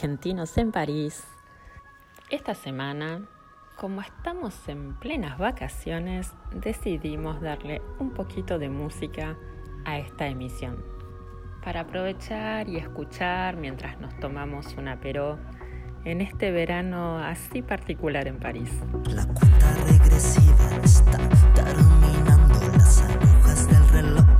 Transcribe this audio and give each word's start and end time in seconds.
argentinos 0.00 0.56
en 0.56 0.72
París. 0.72 1.24
Esta 2.30 2.54
semana, 2.54 3.20
como 3.76 4.00
estamos 4.00 4.66
en 4.66 4.94
plenas 4.94 5.36
vacaciones, 5.36 6.32
decidimos 6.54 7.42
darle 7.42 7.82
un 7.98 8.12
poquito 8.12 8.58
de 8.58 8.70
música 8.70 9.36
a 9.84 9.98
esta 9.98 10.26
emisión. 10.26 10.82
Para 11.62 11.80
aprovechar 11.80 12.66
y 12.70 12.78
escuchar 12.78 13.58
mientras 13.58 14.00
nos 14.00 14.18
tomamos 14.20 14.74
una 14.78 14.98
peró 15.00 15.38
en 16.06 16.22
este 16.22 16.50
verano 16.50 17.18
así 17.18 17.60
particular 17.60 18.26
en 18.26 18.38
París. 18.38 18.70
La 19.04 19.26
cuenta 19.26 19.74
regresiva 19.86 20.80
está 20.82 21.18
terminando, 21.52 22.58
las 22.72 23.02
agujas 23.02 23.68
del 23.68 23.88
reloj. 23.90 24.30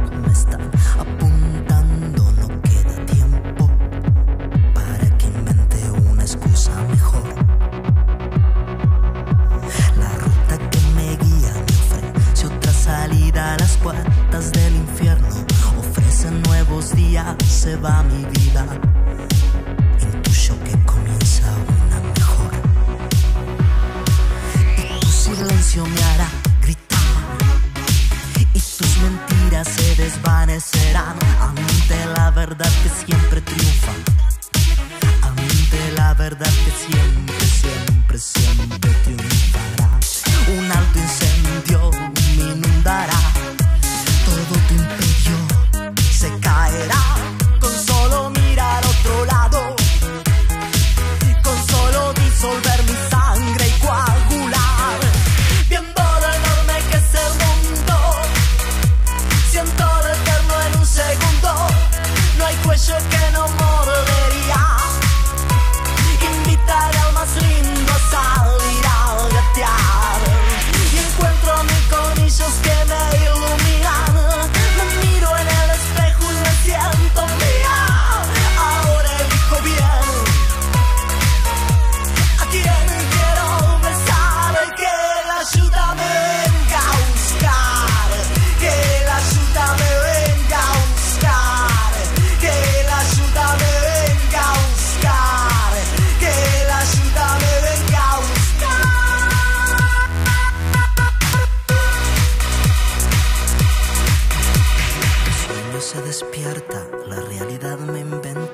realidad 107.30 107.78
me 107.78 108.00
inventé. 108.00 108.49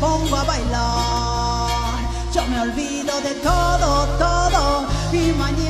pongo 0.00 0.36
a 0.36 0.44
bailar. 0.44 2.00
Yo 2.32 2.46
me 2.46 2.60
olvido 2.60 3.20
de 3.20 3.34
todo, 3.34 4.06
todo 4.18 4.86
y 5.12 5.32
mañana. 5.32 5.69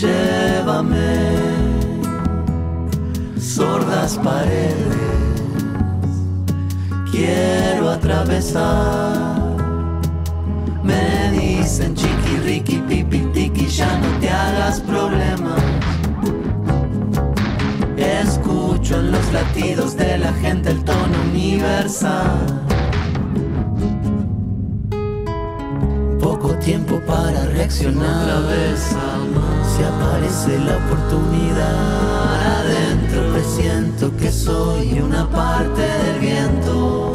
llévame, 0.00 1.14
sordas 3.38 4.18
paredes, 4.22 4.96
quiero 7.10 7.90
atravesar. 7.90 9.36
Me 10.82 11.30
dicen 11.32 11.94
chiqui, 11.94 12.36
riqui, 12.44 12.78
pipi, 12.88 13.18
tiki, 13.32 13.66
ya 13.66 13.98
no 13.98 14.08
te 14.20 14.28
hagas 14.28 14.80
problemas. 14.80 15.62
Escucho 17.96 19.00
en 19.00 19.10
los 19.12 19.32
latidos 19.32 19.96
de 19.96 20.18
la 20.18 20.32
gente 20.34 20.70
el 20.70 20.84
tono 20.84 21.16
universal 21.30 22.75
tiempo 26.66 27.00
para 27.06 27.46
reaccionar. 27.46 28.24
Otra 28.24 28.40
vez. 28.40 28.80
Si 29.70 29.82
aparece 29.84 30.58
la 30.58 30.76
oportunidad 30.78 32.58
adentro, 32.58 33.32
presiento 33.32 34.16
que 34.16 34.32
soy 34.32 34.98
una 34.98 35.30
parte 35.30 35.82
del 35.82 36.18
viento. 36.18 37.14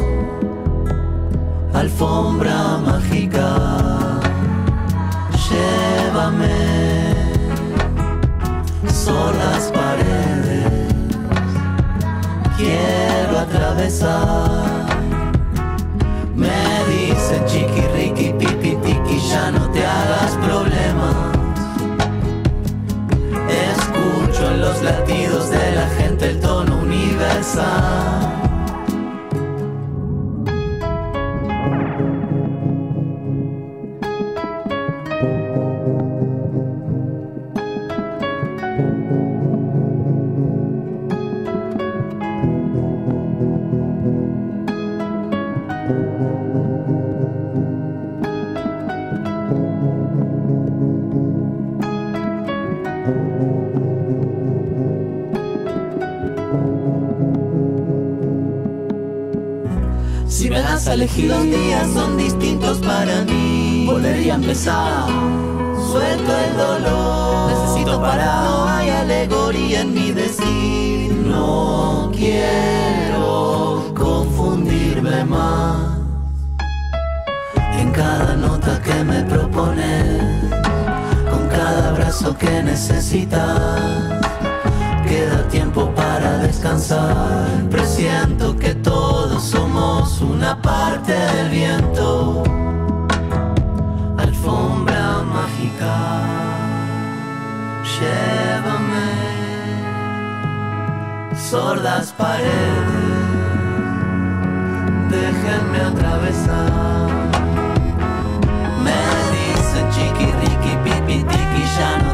Alfombra 1.74 2.78
mágica, 2.78 4.20
llévame. 5.44 7.12
Son 8.90 9.36
las 9.38 9.70
paredes, 9.70 10.94
quiero 12.56 13.38
atravesar 13.38 14.81
te 19.72 19.86
hagas 19.86 20.32
problemas. 20.36 21.16
Escucho 23.48 24.50
en 24.50 24.60
los 24.60 24.82
latidos 24.82 25.50
de 25.50 25.72
la 25.74 25.86
gente 25.88 26.30
el 26.30 26.40
tono 26.40 26.76
universal. 26.76 28.41
Si 60.32 60.48
me 60.48 60.62
das 60.62 60.88
a 60.88 60.94
elegir 60.94 61.26
los 61.26 61.42
días 61.44 61.86
son 61.92 62.16
distintos 62.16 62.78
para 62.78 63.22
mí. 63.22 63.84
Volvería 63.86 64.32
a 64.32 64.36
empezar. 64.36 65.06
Suelto 65.90 66.32
el 66.38 66.56
dolor. 66.56 67.50
Necesito 67.52 68.00
parar 68.00 68.44
No 68.44 68.66
hay 68.66 68.88
alegoría 68.88 69.82
en 69.82 69.92
mi 69.92 70.10
decir. 70.10 71.12
No 71.12 72.10
quiero 72.16 73.92
confundirme 73.94 75.22
más. 75.26 75.98
En 77.78 77.90
cada 77.90 78.34
nota 78.34 78.80
que 78.80 79.04
me 79.04 79.22
propones 79.24 80.22
Con 81.30 81.48
cada 81.48 81.90
abrazo 81.90 82.36
que 82.38 82.62
necesitas 82.62 83.70
Queda 85.06 85.46
tiempo 85.48 85.91
descansar. 86.52 87.46
Presiento 87.70 88.54
que 88.56 88.74
todos 88.74 89.42
somos 89.42 90.20
una 90.20 90.60
parte 90.60 91.12
del 91.12 91.48
viento. 91.48 92.42
Alfombra 94.18 95.22
mágica, 95.36 95.96
llévame. 97.94 99.12
Sordas 101.50 102.12
paredes, 102.12 102.50
déjenme 105.10 105.78
atravesar. 105.90 107.08
Me 108.84 109.00
dice 109.34 109.80
chiqui, 109.94 110.28
riqui, 110.40 110.72
pipi, 110.84 111.16
tiki, 111.24 111.64
ya 111.78 111.92
no 112.02 112.11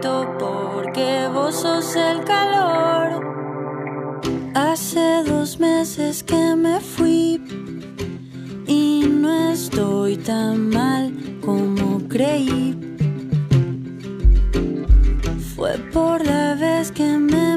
porque 0.00 1.28
vos 1.32 1.54
sos 1.56 1.96
el 1.96 2.24
calor. 2.24 3.20
Hace 4.54 5.24
dos 5.24 5.58
meses 5.58 6.22
que 6.22 6.54
me 6.56 6.80
fui 6.80 7.42
y 8.66 9.04
no 9.08 9.50
estoy 9.50 10.16
tan 10.16 10.70
mal 10.70 11.12
como 11.44 12.06
creí. 12.08 12.78
Fue 15.56 15.76
por 15.92 16.24
la 16.24 16.54
vez 16.54 16.92
que 16.92 17.18
me 17.18 17.47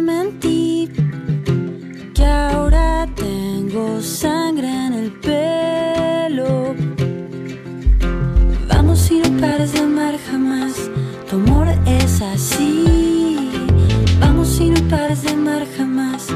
pares 14.92 15.22
de 15.24 15.30
amar 15.30 15.66
jamás, 15.78 16.28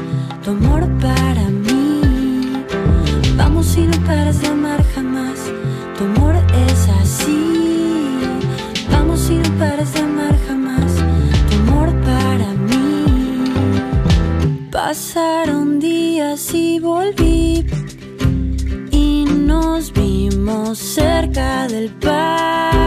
tu 0.42 0.50
amor 0.50 0.82
para 0.98 1.44
mí. 1.64 2.64
Vamos 3.36 3.76
y 3.76 3.82
no 3.82 3.98
pares 4.06 4.40
de 4.40 4.48
amar 4.48 4.82
jamás, 4.94 5.38
tu 5.96 6.04
amor 6.04 6.34
es 6.66 6.88
así. 7.00 8.18
Vamos 8.90 9.28
y 9.30 9.34
no 9.34 9.50
pares 9.58 9.92
de 9.92 10.00
amar 10.00 10.34
jamás, 10.48 10.92
tu 11.48 11.54
amor 11.64 11.88
para 12.10 12.48
mí. 12.68 13.04
Pasaron 14.72 15.78
días 15.78 16.54
y 16.54 16.80
volví 16.80 17.66
y 18.90 19.24
nos 19.50 19.92
vimos 19.92 20.78
cerca 20.78 21.68
del 21.68 21.90
parque. 21.90 22.85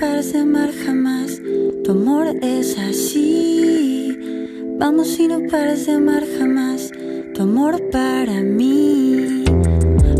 De 0.00 0.38
amar 0.40 0.70
jamás, 0.84 1.40
tu 1.84 1.92
amor 1.92 2.26
es 2.42 2.76
así. 2.78 4.18
Vamos 4.76 5.18
y 5.20 5.28
no 5.28 5.38
pares 5.48 5.86
de 5.86 5.92
amar 5.92 6.24
jamás, 6.36 6.90
tu 7.32 7.42
amor 7.42 7.80
para 7.92 8.40
mí. 8.40 9.44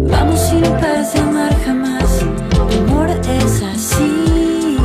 Vamos 0.09 0.41
y 0.53 0.61
no 0.61 0.71
pares 0.79 1.13
de 1.13 1.19
amar 1.19 1.53
jamás, 1.65 2.21
tu 2.51 2.79
amor 2.85 3.09
es 3.11 3.63
así. 3.63 4.77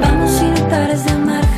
Vamos 0.00 0.42
y 0.42 0.60
no 0.60 0.68
pares 0.68 1.04
de 1.04 1.10
amar 1.10 1.44
jamás, 1.46 1.53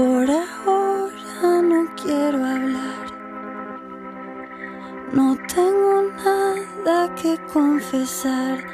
Por 0.00 0.30
ahora 0.30 1.60
no 1.60 1.94
quiero 1.94 2.38
hablar. 2.38 3.06
No 5.12 5.36
tengo 5.54 6.04
nada 6.24 7.14
que 7.16 7.38
confesar. 7.52 8.64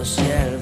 El 0.00 0.57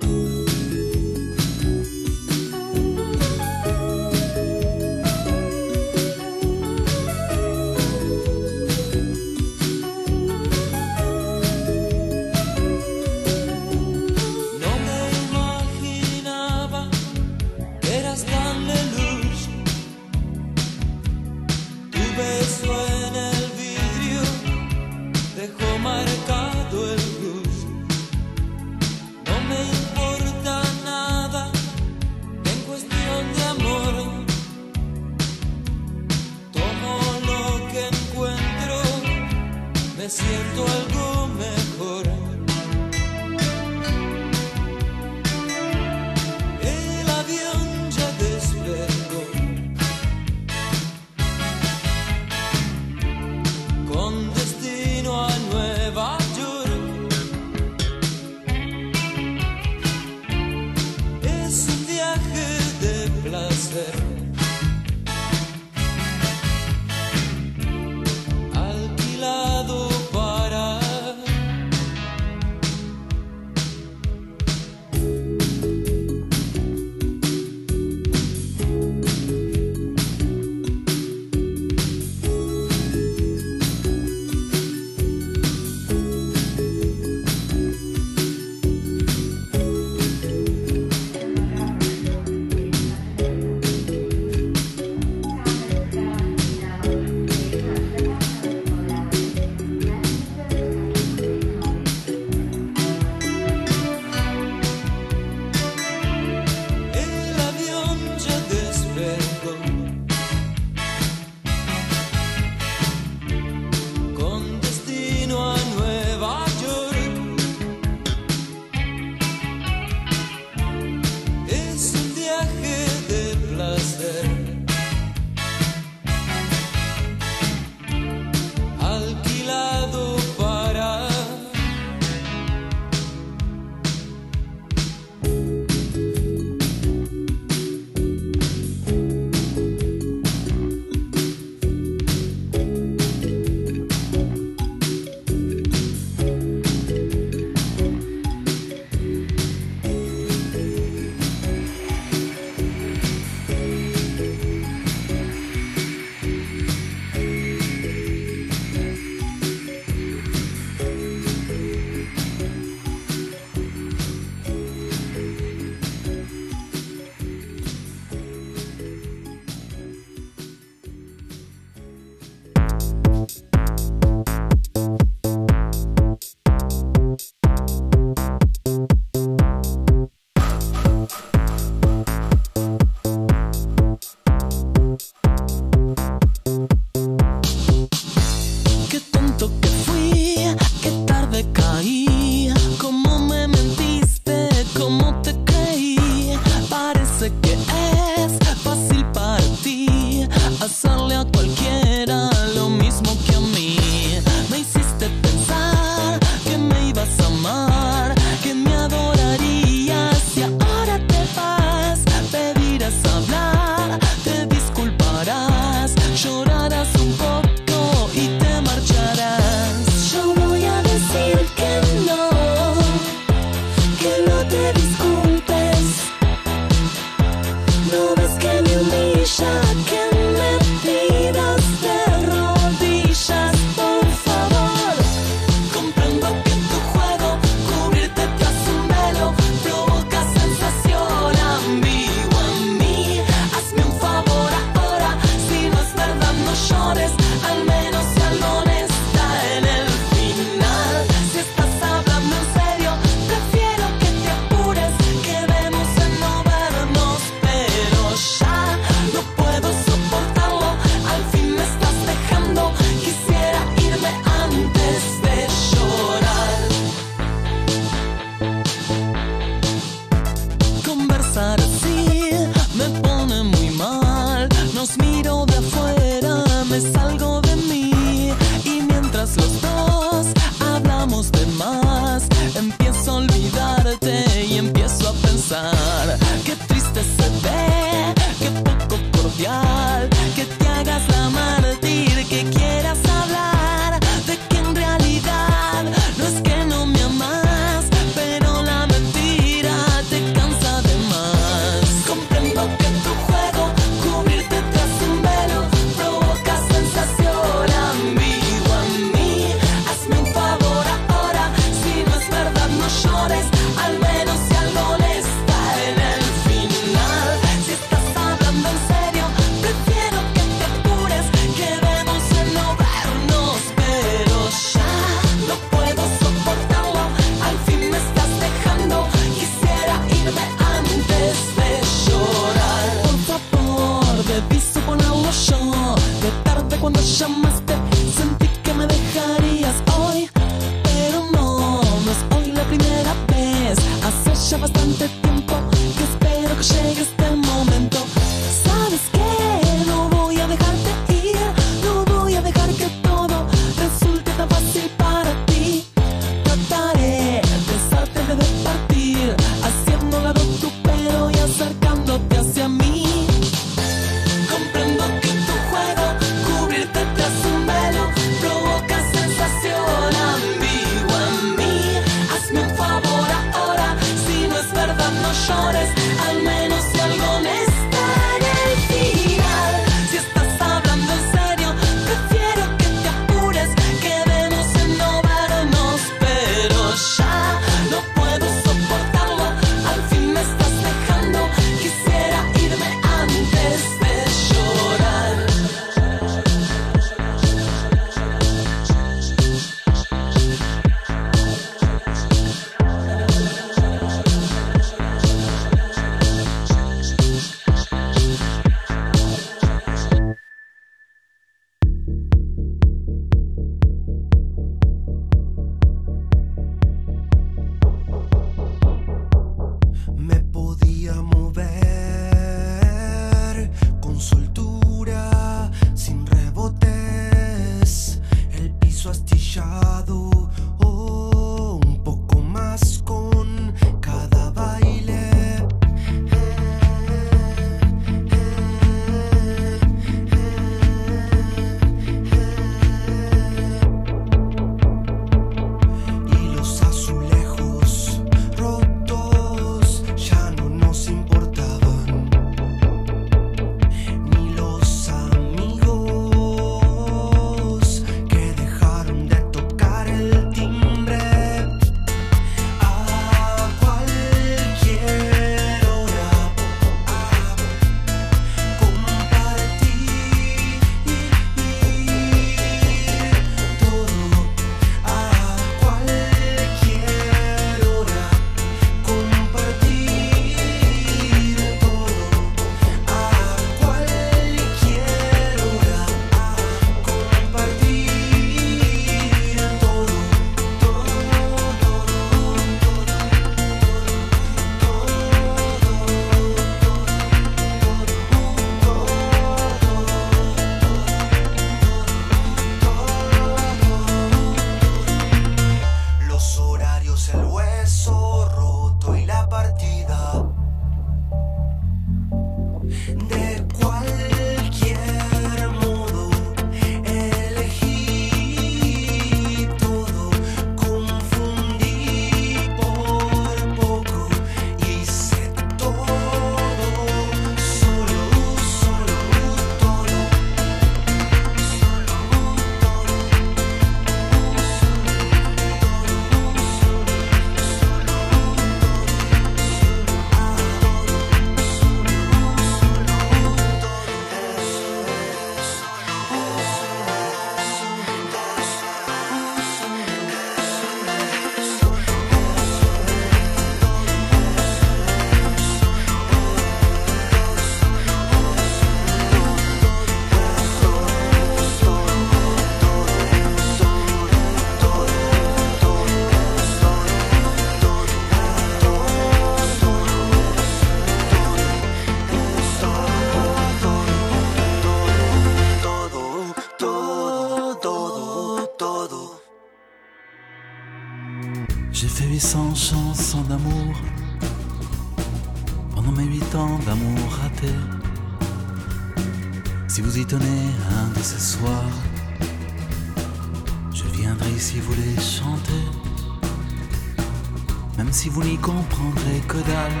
si 598.22 598.28
vous 598.28 598.44
n'y 598.44 598.56
comprendrez 598.56 599.40
que 599.48 599.56
dalle, 599.56 600.00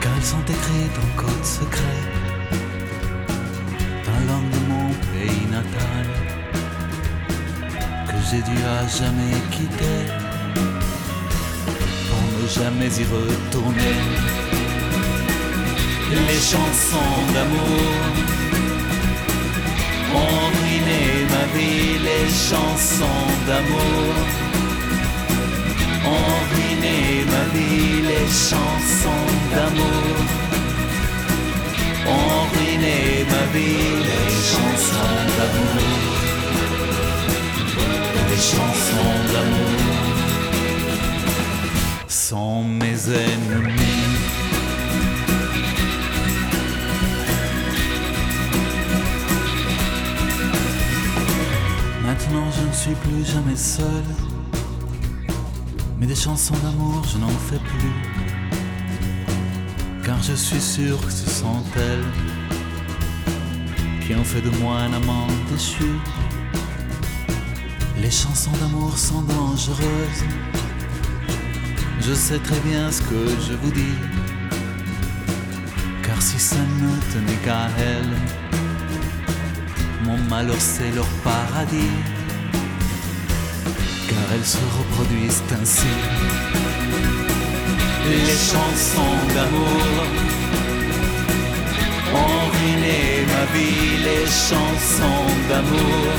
car 0.00 0.12
elles 0.16 0.24
sont 0.24 0.42
écrites 0.42 0.98
en 1.04 1.20
code 1.20 1.44
secret. 1.44 2.00
Dans 4.06 4.32
langue 4.32 4.50
de 4.50 4.62
mon 4.70 4.88
pays 5.12 5.46
natal. 5.56 6.06
Que 8.08 8.18
j'ai 8.28 8.42
dû 8.42 8.58
à 8.64 8.88
jamais 8.88 9.36
quitter 9.52 10.00
pour 12.08 12.24
ne 12.42 12.48
jamais 12.48 12.90
y 13.02 13.04
retourner. 13.04 13.96
Les 16.10 16.40
chansons 16.52 17.32
d'amour 17.34 18.43
ruiné 20.56 21.02
ma 21.32 21.44
vie, 21.54 21.98
les 22.08 22.28
chansons 22.48 23.26
d'amour 23.46 24.44
ruiné 26.50 27.24
ma 27.32 27.44
vie, 27.54 28.02
les 28.02 28.28
chansons 28.48 29.28
d'amour. 29.52 30.16
Ruiné 32.52 33.26
ma 33.30 33.44
vie, 33.52 33.92
les 34.08 34.30
chansons 34.50 35.22
d'amour. 35.36 35.82
Les 38.30 38.42
chansons 38.52 39.16
d'amour 39.32 39.80
sont 42.08 42.64
mes 42.64 43.00
ennemis. 43.08 44.03
Maintenant 52.24 52.50
je 52.52 52.66
ne 52.66 52.72
suis 52.72 52.94
plus 52.94 53.24
jamais 53.24 53.56
seul 53.56 54.02
mais 55.98 56.06
des 56.06 56.14
chansons 56.14 56.56
d'amour, 56.62 57.02
je 57.10 57.18
n'en 57.18 57.28
fais 57.28 57.58
plus. 57.58 57.94
Car 60.04 60.22
je 60.22 60.32
suis 60.32 60.60
sûr 60.60 61.00
que 61.00 61.10
ce 61.12 61.28
sont 61.30 61.62
elles 61.76 62.04
qui 64.06 64.14
ont 64.14 64.24
fait 64.24 64.40
de 64.40 64.50
moi 64.58 64.78
un 64.78 64.92
amant 64.92 65.26
déchu. 65.50 65.98
Les 68.00 68.10
chansons 68.10 68.52
d'amour 68.60 68.98
sont 68.98 69.22
dangereuses. 69.22 70.24
Je 72.00 72.12
sais 72.12 72.38
très 72.38 72.60
bien 72.60 72.90
ce 72.90 73.02
que 73.02 73.28
je 73.48 73.54
vous 73.54 73.70
dis. 73.70 73.98
Car 76.02 76.20
si 76.20 76.38
ça 76.38 76.56
ne 76.56 77.12
tenait 77.12 77.40
qu'à 77.44 77.68
elles, 77.78 78.16
mon 80.04 80.18
malheur 80.28 80.60
c'est 80.60 80.90
leur 80.90 81.08
paradis 81.22 82.13
elles 84.34 84.44
se 84.44 84.58
reproduisent 84.78 85.42
ainsi. 85.60 85.94
Les 88.10 88.36
chansons 88.50 89.18
d'amour 89.34 90.06
ont 92.22 92.44
ruiné 92.54 93.00
ma 93.34 93.44
vie, 93.54 93.90
les 94.08 94.26
chansons 94.48 95.28
d'amour 95.48 96.12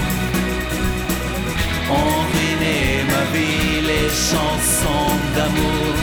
ont 2.00 2.20
ruiné 2.32 2.80
ma 3.14 3.24
vie, 3.36 3.82
les 3.92 4.10
chansons 4.30 5.16
d'amour 5.36 5.94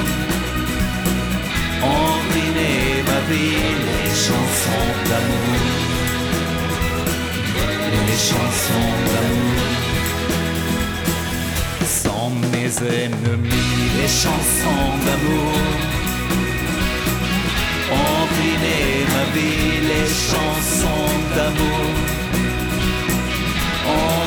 ont 1.94 2.14
ruiné 2.30 2.74
ma 3.10 3.20
vie, 3.30 3.68
les 3.88 4.10
chansons 4.26 4.92
d'amour, 5.08 5.60
les 8.06 8.18
chansons 8.30 8.92
d'amour 9.12 9.91
mes 12.52 12.72
ennemis, 13.04 13.88
les 13.98 14.08
chansons 14.08 14.90
d'amour 15.04 15.92
ruiné 18.34 19.04
ma 19.14 19.24
vie, 19.34 19.80
les 19.90 20.08
chansons 20.28 21.12
d'amour 21.34 22.12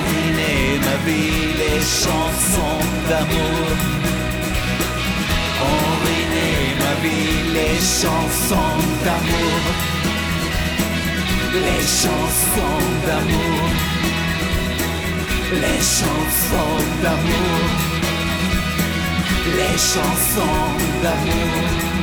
ruiné 0.08 0.80
ma 0.86 0.98
vie, 1.06 1.46
les 1.62 1.82
chansons 1.82 2.84
d'amour 3.10 3.68
ont 5.70 5.92
ruiné 6.04 6.52
ma 6.82 6.94
vie, 7.04 7.38
les 7.58 7.78
chansons 8.02 8.80
d'amour, 9.06 9.62
les 11.54 11.84
chansons 12.02 12.84
d'amour. 13.08 13.96
Les 15.52 15.80
chansons 15.80 16.84
d'amour, 17.04 17.95
les 19.54 19.78
chansons 19.78 20.68
d'amour. 21.02 21.95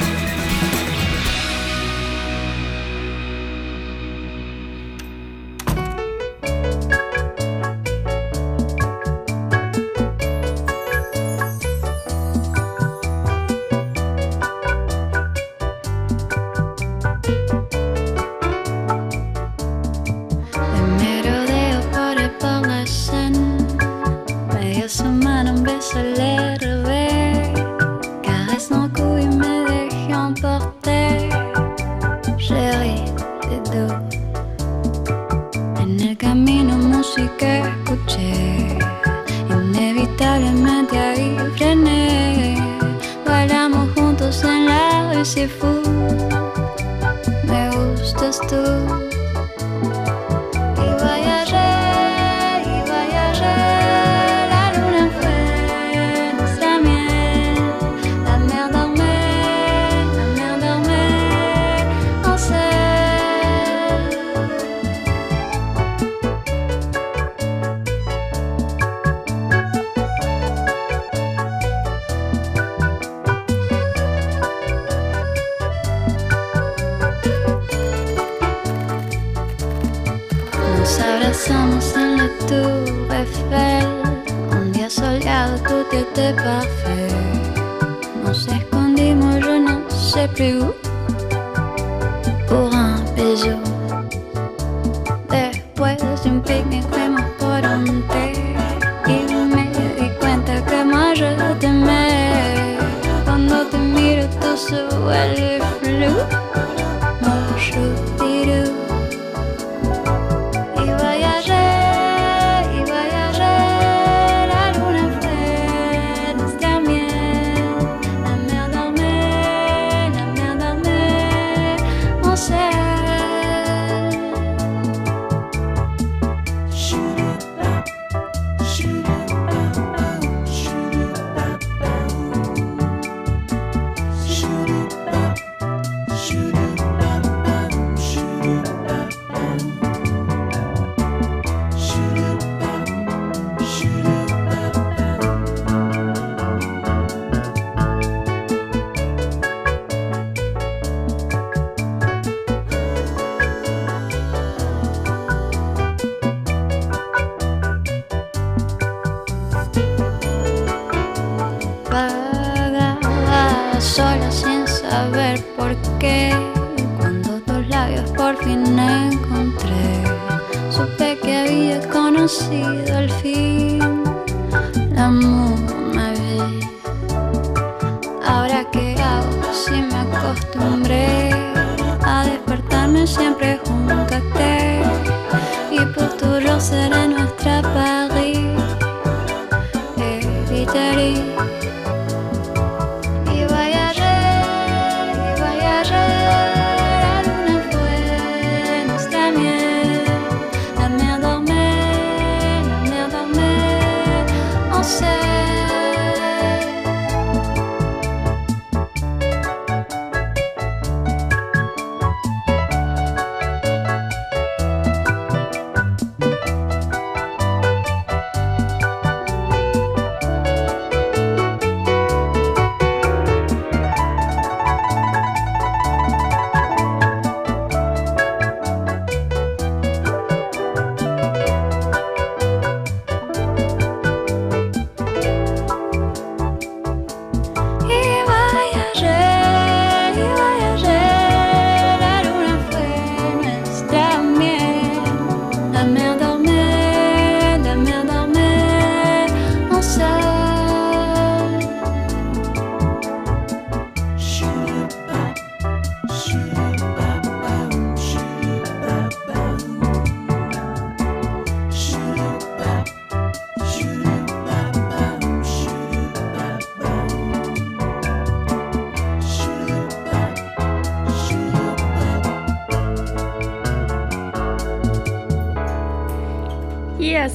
understood 48.33 49.12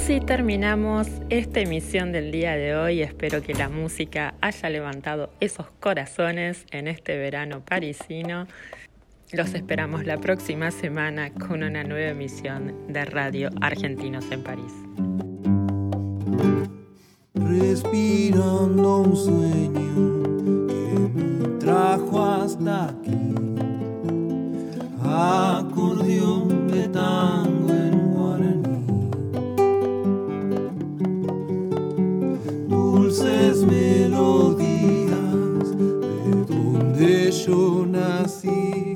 así 0.08 0.22
terminamos 0.22 1.10
esta 1.30 1.60
emisión 1.60 2.14
del 2.14 2.32
día 2.32 2.56
de 2.56 2.78
hoy. 2.78 3.02
Espero 3.02 3.42
que 3.42 3.54
la 3.54 3.68
música 3.68 4.36
haya 4.40 4.70
levantado 4.70 5.32
esos 5.42 5.66
corazones 5.82 6.66
en 6.72 6.88
este 6.88 7.18
verano 7.18 7.60
parisino. 7.60 8.48
Los 9.34 9.54
esperamos 9.54 10.06
la 10.06 10.18
próxima 10.18 10.72
semana 10.72 11.34
con 11.34 11.62
una 11.62 11.84
nueva 11.84 12.12
emisión 12.12 12.88
de 12.88 13.04
Radio 13.04 13.50
Argentinos 13.60 14.32
en 14.32 14.44
París. 14.44 14.72
respirando 17.34 19.00
un 19.00 19.18
sueño 19.18 20.68
que 20.70 21.20
me 21.20 21.60
trajo 21.60 22.24
hasta 22.24 22.92
aquí. 22.92 23.36
Acordeón 25.04 26.70
de 26.70 26.88
tango 26.88 27.37
Dulces 33.18 33.66
melodías 33.66 35.10
de 35.76 36.46
donde 36.46 37.32
yo 37.32 37.84
nací. 37.88 38.94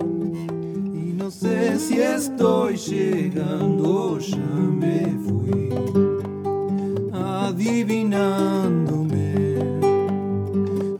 Y 0.93 1.13
no 1.17 1.31
sé 1.31 1.79
si 1.79 1.99
estoy 1.99 2.77
llegando, 2.77 4.19
ya 4.19 4.37
me 4.37 5.07
fui 5.25 5.69
adivinándome 7.11 9.33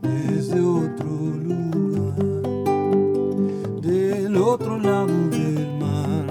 desde 0.01 0.59
otro 0.59 1.11
lugar, 1.45 2.17
del 3.81 4.35
otro 4.35 4.79
lado 4.79 5.29
del 5.29 5.67
mar 5.77 6.25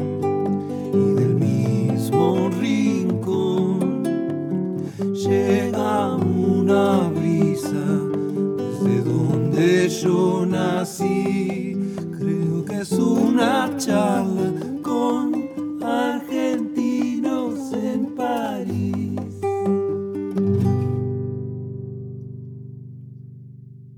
y 0.93 1.14
del 1.14 1.36
mismo 1.36 2.51
rincón. 2.61 4.01
Una 6.71 7.09
brisa 7.09 7.85
desde 8.57 9.03
donde 9.03 9.89
yo 9.89 10.47
nací, 10.47 11.77
creo 12.16 12.64
que 12.64 12.83
es 12.83 12.93
una 12.93 13.77
charla 13.77 14.70